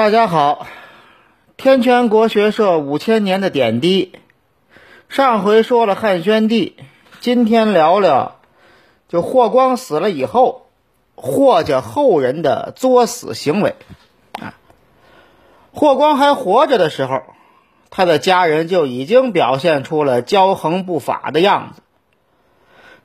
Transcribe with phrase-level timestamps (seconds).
[0.00, 0.66] 大家好，
[1.58, 4.12] 天泉国学社五千年的点滴，
[5.10, 6.74] 上回说了汉宣帝，
[7.20, 8.36] 今天聊聊，
[9.10, 10.68] 就霍光死了以后，
[11.16, 13.74] 霍家后人的作死行为
[14.40, 14.54] 啊。
[15.70, 17.20] 霍光还活着的时候，
[17.90, 21.82] 他的家人就已经表现出了骄横不法的样子。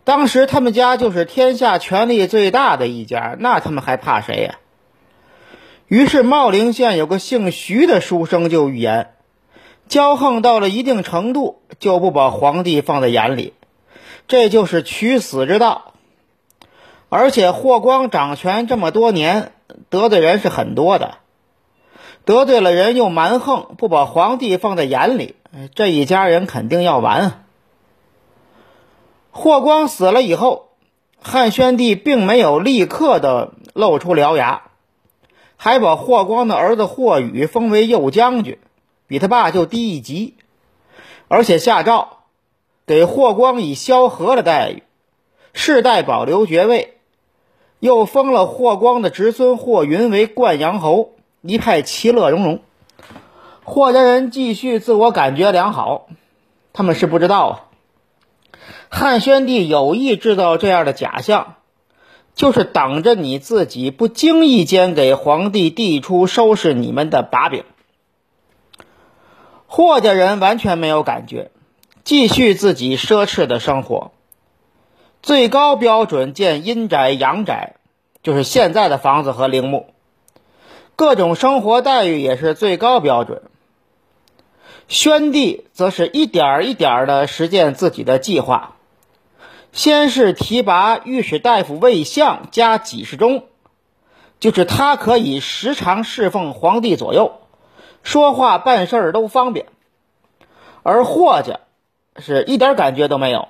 [0.05, 4.55] 当时他们家就是天下权力最大的一家，那他们还怕谁呀？
[5.87, 9.13] 于是茂陵县有个姓徐的书生就预言：
[9.87, 13.53] 骄横到了一定程度，就不把皇帝放在眼里，
[14.27, 15.93] 这就是取死之道。
[17.09, 19.51] 而且霍光掌权这么多年，
[19.89, 21.19] 得罪人是很多的，
[22.25, 25.35] 得罪了人又蛮横，不把皇帝放在眼里，
[25.75, 27.45] 这一家人肯定要完。
[29.29, 30.69] 霍光死了以后，
[31.21, 34.63] 汉宣帝并没有立刻的露出獠牙。
[35.65, 38.59] 还把霍光的儿子霍宇封为右将军，
[39.07, 40.35] 比他爸就低一级，
[41.27, 42.19] 而且下诏
[42.85, 44.83] 给霍光以萧何的待遇，
[45.53, 46.99] 世代保留爵位，
[47.79, 52.59] 又封了霍光的侄孙霍云为灌阳侯，一派其乐融融。
[53.63, 56.09] 霍家人继续自我感觉良好，
[56.73, 57.53] 他们是不知道啊，
[58.89, 61.55] 汉宣帝有意制造这样的假象。
[62.35, 67.63] 就是等着你自己不经意间给皇帝递出收拾你们的把柄。
[69.67, 71.51] 霍家人完全没有感觉，
[72.03, 74.11] 继续自己奢侈的生活。
[75.21, 77.77] 最高标准建阴宅、阳宅，
[78.21, 79.87] 就是现在的房子和陵墓。
[80.95, 83.41] 各种生活待遇也是最高标准。
[84.87, 88.74] 宣帝则是一点一点的实践自己的计划。
[89.75, 93.43] 先是提拔御史大夫魏相加给事中，
[94.39, 97.41] 就是他可以时常侍奉皇帝左右，
[98.01, 99.65] 说话办事儿都方便。
[100.81, 101.59] 而霍家
[102.15, 103.49] 是一点感觉都没有。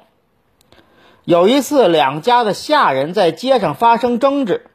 [1.26, 4.66] 有一次，两家的下人在街上发生争执，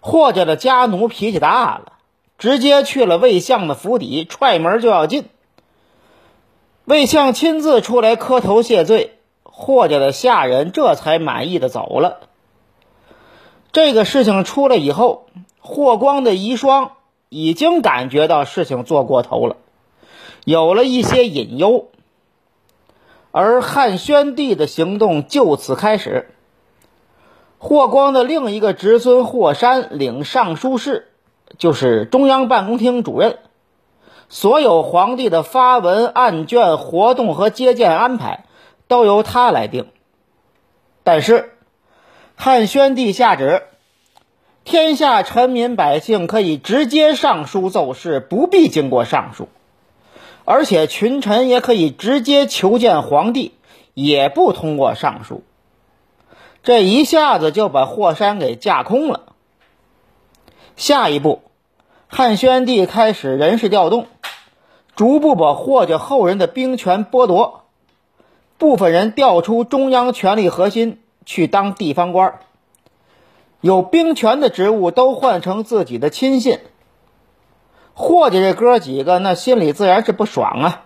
[0.00, 1.92] 霍家的家奴脾气大了，
[2.38, 5.28] 直接去了魏相的府邸，踹门就要进。
[6.86, 9.15] 魏相亲自出来磕头谢罪。
[9.58, 12.18] 霍家的下人这才满意的走了。
[13.72, 15.24] 这个事情出来以后，
[15.60, 16.90] 霍光的遗孀
[17.30, 19.56] 已经感觉到事情做过头了，
[20.44, 21.86] 有了一些隐忧。
[23.32, 26.30] 而汉宣帝的行动就此开始。
[27.58, 31.08] 霍光的另一个侄孙霍山领尚书事，
[31.56, 33.38] 就是中央办公厅主任，
[34.28, 38.44] 所有皇帝的发文、案卷、活动和接见安排。
[38.88, 39.88] 都由他来定，
[41.02, 41.52] 但是
[42.36, 43.64] 汉宣帝下旨，
[44.64, 49.46] 天下臣民百姓可以直接上书奏事，不必经过尚书；
[50.44, 53.54] 而且群臣也可以直接求见皇帝，
[53.94, 55.42] 也不通过尚书。
[56.62, 59.32] 这一下子就把霍山给架空了。
[60.76, 61.42] 下一步，
[62.08, 64.06] 汉宣帝开始人事调动，
[64.94, 67.65] 逐步把霍家后人的兵权剥夺。
[68.58, 72.40] 部分人调出中央权力核心去当地方官
[73.60, 76.60] 有兵权的职务都换成自己的亲信。
[77.94, 80.82] 霍家这哥几个那心里自然是不爽啊！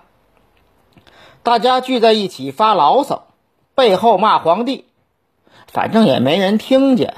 [1.43, 3.25] 大家聚在一起发牢骚，
[3.75, 4.85] 背后骂皇帝，
[5.67, 7.15] 反正也没人听见。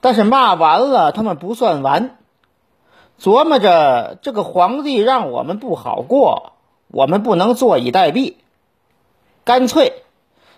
[0.00, 2.18] 但是骂完了，他们不算完，
[3.20, 6.52] 琢磨着这个皇帝让我们不好过，
[6.88, 8.34] 我们不能坐以待毙。
[9.44, 10.02] 干脆，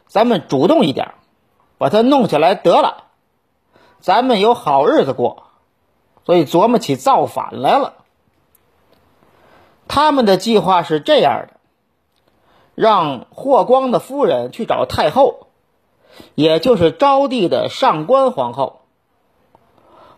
[0.07, 1.15] 咱们主动一点，
[1.79, 3.05] 把他弄起来得了，
[4.01, 5.45] 咱们有好日子过。
[6.25, 7.95] 所以琢磨起造反来了。
[9.87, 11.61] 他们的计划是这样的：
[12.75, 15.47] 让霍光的夫人去找太后，
[16.35, 18.81] 也就是昭帝的上官皇后。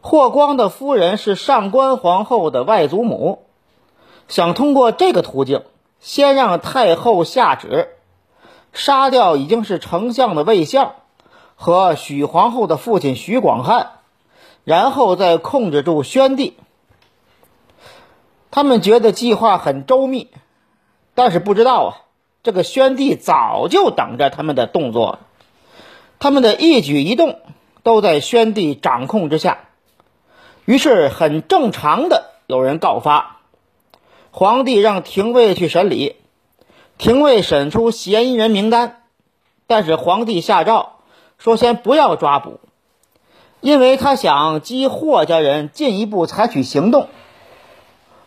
[0.01, 3.45] 霍光的夫人是上官皇后的外祖母，
[4.29, 5.65] 想通过这个途径，
[6.01, 7.98] 先让太后下旨。
[8.79, 10.95] 杀掉已经是丞相的魏相
[11.57, 13.91] 和许皇后的父亲许广汉，
[14.63, 16.57] 然后再控制住宣帝。
[18.53, 20.29] 他们觉得计划很周密，
[21.17, 21.91] 但是不知道啊，
[22.45, 25.19] 这个宣帝早就等着他们的动作，
[26.21, 27.41] 他们的一举一动
[27.83, 29.59] 都在宣帝掌控之下。
[30.65, 33.39] 于是很正常的有人告发，
[34.31, 36.15] 皇帝让廷尉去审理。
[36.99, 39.03] 廷尉审出嫌疑人名单，
[39.69, 40.95] 但是皇帝下诏
[41.39, 42.59] 说先不要抓捕，
[43.61, 47.07] 因为他想激霍家人进一步采取行动。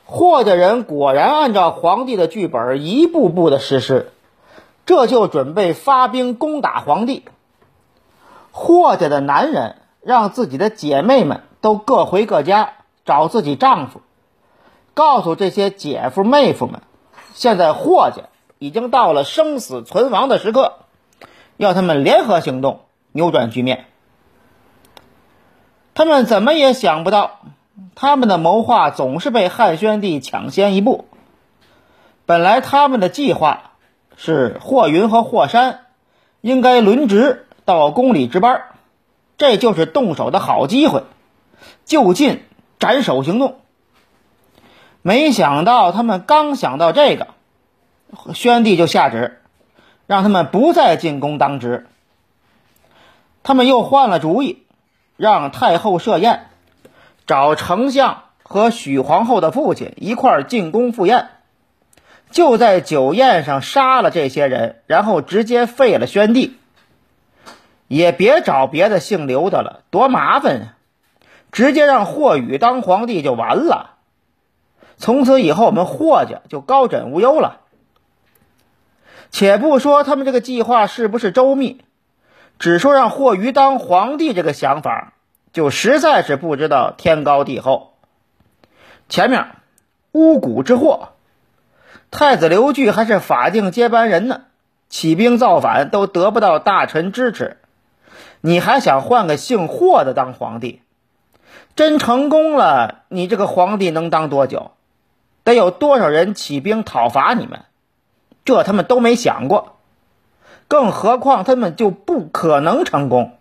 [0.05, 4.13] 霍家人果然按照皇帝的剧本一步步的实施，
[4.85, 7.25] 这就准备发兵攻打皇帝。
[8.51, 14.01] 霍家的男人让自己的姐妹们都各回各家找自己丈夫，
[14.93, 16.81] 告诉这些姐夫妹夫们，
[17.33, 18.23] 现在霍家
[18.61, 20.75] 已经到了生死存亡的时刻，
[21.57, 22.81] 要他们联合行动，
[23.11, 23.87] 扭转局面。
[25.95, 27.39] 他们怎么也想不到，
[27.95, 31.05] 他们的谋划总是被汉宣帝抢先一步。
[32.27, 33.71] 本来他们的计划
[34.15, 35.87] 是霍云和霍山
[36.41, 37.47] 应该轮值。
[37.63, 38.63] 到宫里值班，
[39.37, 41.03] 这就是动手的好机会，
[41.85, 42.43] 就近
[42.79, 43.59] 斩首行动。
[45.03, 47.27] 没想到他们刚想到这个，
[48.33, 49.39] 宣帝就下旨，
[50.07, 51.87] 让他们不再进宫当值。
[53.43, 54.63] 他们又换了主意，
[55.17, 56.47] 让太后设宴，
[57.25, 61.29] 找丞相和许皇后的父亲一块进宫赴宴。
[62.29, 66.57] 就在酒宴上杀了这些人，然后直接废了宣帝。
[67.87, 70.77] 也别找别的姓刘的了，多麻烦啊！
[71.51, 73.95] 直接让霍宇当皇帝就完了。
[74.97, 77.60] 从此以后，我们霍家就高枕无忧了。
[79.31, 81.81] 且不说他们这个计划是不是周密，
[82.59, 85.13] 只说让霍宇当皇帝这个想法，
[85.53, 87.93] 就实在是不知道天高地厚。
[89.09, 89.47] 前面
[90.11, 91.13] 巫蛊之祸，
[92.11, 94.41] 太子刘据还是法定接班人呢，
[94.89, 97.57] 起兵造反都得不到大臣支持。
[98.41, 100.81] 你还想换个姓霍的当皇帝？
[101.75, 104.71] 真成功了，你这个皇帝能当多久？
[105.43, 107.61] 得有多少人起兵讨伐你们？
[108.45, 109.77] 这他们都没想过，
[110.67, 113.37] 更何况他们就不可能成功，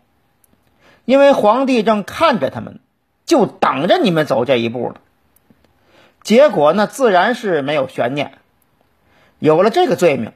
[1.05, 2.81] 因为皇帝正看着他们，
[3.27, 4.97] 就等着你们走这一步呢。
[6.23, 8.39] 结果那自然是没有悬念，
[9.39, 10.33] 有了这个罪名，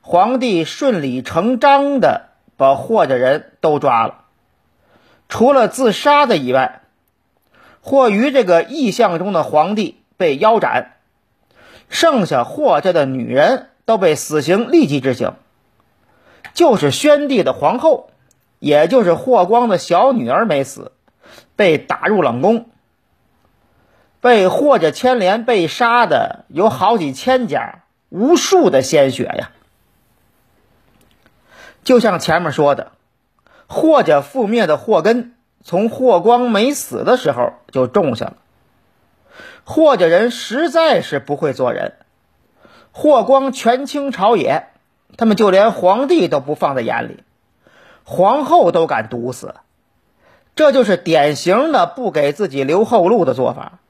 [0.00, 2.30] 皇帝顺理成章的。
[2.56, 4.26] 把霍家人都抓了，
[5.28, 6.82] 除了自杀的以外，
[7.80, 10.92] 霍于这个意象中的皇帝被腰斩，
[11.88, 15.34] 剩下霍家的女人都被死刑立即执行，
[16.54, 18.10] 就是宣帝的皇后，
[18.58, 20.92] 也就是霍光的小女儿没死，
[21.56, 22.70] 被打入冷宫。
[24.20, 29.50] 被霍家牵连被杀的有好几千家，无数的鲜血呀。
[31.82, 32.92] 就像前面说的，
[33.66, 38.36] 霍家覆灭的祸根从霍光没死的时候就种下了。
[39.64, 41.92] 霍家人实在是不会做人，
[42.96, 44.68] 霍光权倾朝野，
[45.16, 47.24] 他们就连皇帝都不放在眼里，
[48.04, 49.56] 皇后都敢毒死，
[50.54, 53.80] 这就是典型的不给自己留后路的做法。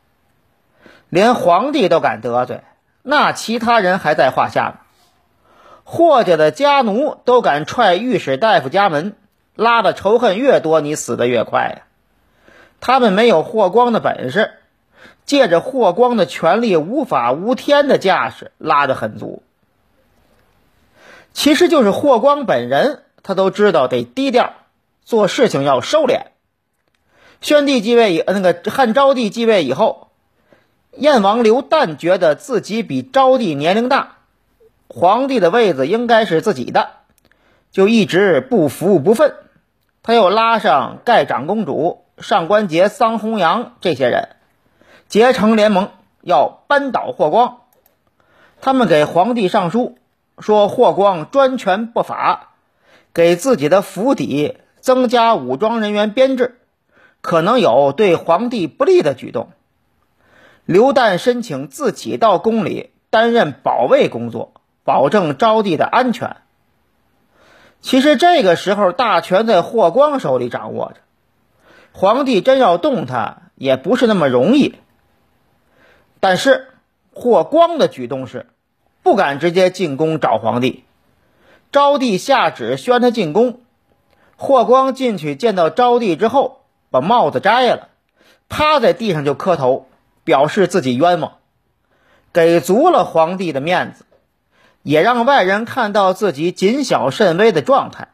[1.11, 2.63] 连皇帝都敢得罪，
[3.03, 4.75] 那其他人还在话下呢。
[5.85, 9.15] 霍家的家奴都敢踹御史大夫家门，
[9.55, 11.83] 拉的仇恨越多，你死的越快呀！
[12.81, 14.53] 他们没有霍光的本事，
[15.27, 19.43] 借着霍光的权力无法无天的架势，拉得很足。
[21.33, 24.53] 其实就是霍光本人，他都知道得低调，
[25.03, 26.27] 做事情要收敛。
[27.41, 30.09] 宣帝继位以那个汉昭帝继位以后，
[30.93, 34.17] 燕王刘旦觉得自己比昭帝年龄大。
[34.87, 36.91] 皇帝的位子应该是自己的，
[37.73, 39.35] 就一直不服不忿。
[40.03, 44.29] 他又拉上盖长公主、上官桀、桑弘羊这些人，
[45.15, 45.91] 结成联盟，
[46.23, 47.59] 要扳倒霍光。
[48.61, 49.97] 他们给皇帝上书，
[50.41, 52.55] 说霍光专权不法，
[53.13, 56.59] 给自己的府邸增加武装人员编制，
[57.21, 59.51] 可能有对皇帝不利的举动。
[60.65, 64.53] 刘旦申请自己到宫里担任保卫工作。
[64.83, 66.39] 保证招娣的安全。
[67.81, 70.97] 其实这个时候，大权在霍光手里掌握着，
[71.93, 74.75] 皇帝真要动他，也不是那么容易。
[76.25, 76.69] 但是
[77.13, 78.47] 霍光的举动是，
[79.03, 80.83] 不敢直接进宫找皇帝。
[81.71, 83.61] 招娣下旨宣他进宫，
[84.39, 87.91] 霍光进去见到招娣之后，把帽子摘了，
[88.49, 89.87] 趴在地上就磕头，
[90.25, 91.33] 表示自己冤枉，
[92.33, 94.07] 给足了皇帝的面子。
[94.83, 98.09] 也让外人看到自己谨小慎微的状态。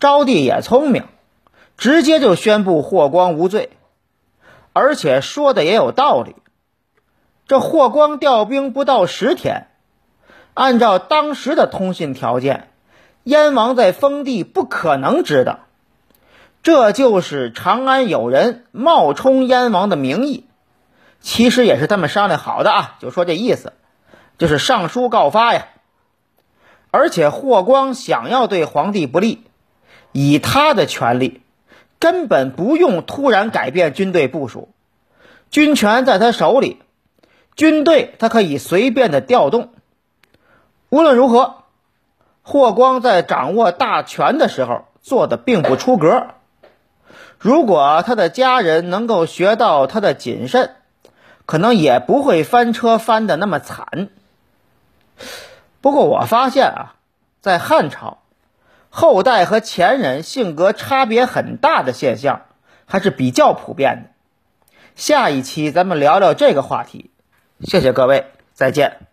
[0.00, 1.04] 昭帝也聪明，
[1.76, 3.70] 直接就宣布霍光无罪，
[4.72, 6.34] 而且说的也有道理。
[7.48, 9.68] 这霍光调兵不到十天，
[10.52, 12.68] 按照当时的通信条件，
[13.24, 15.60] 燕王在封地不可能知道。
[16.62, 20.44] 这就是长安有人冒充燕王的名义，
[21.20, 23.72] 其实也是他们商量好的啊，就说这意思，
[24.36, 25.68] 就是上书告发呀。
[26.90, 29.44] 而且霍光想要对皇帝不利，
[30.12, 31.40] 以他的权力，
[31.98, 34.68] 根本不用突然改变军队部署，
[35.50, 36.82] 军权在他手里，
[37.58, 39.70] 军队他可以随便的调动。
[40.90, 41.64] 无论如何，
[42.42, 46.28] 霍光在掌握大权的时候做的并不出格。
[47.36, 50.76] 如果他的家人能够学到他的谨慎，
[51.46, 54.08] 可能也不会翻车翻的那么惨。
[55.80, 56.94] 不过我发现啊，
[57.40, 58.18] 在汉朝，
[58.88, 62.42] 后代和前人性格差别很大的现象
[62.86, 64.10] 还是比较普遍的。
[64.94, 67.10] 下一期咱们聊聊这个话题。
[67.62, 68.24] 谢谢各位，
[68.54, 69.07] 再见。